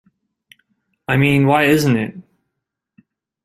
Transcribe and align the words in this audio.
I 1.07 1.15
mean, 1.17 1.45
why 1.45 1.65
isn't 1.65 1.95
it? 1.95 2.15